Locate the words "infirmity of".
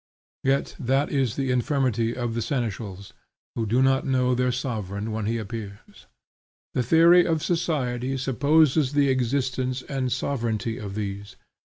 1.51-2.33